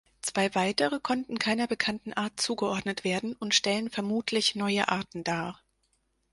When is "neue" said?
4.55-4.89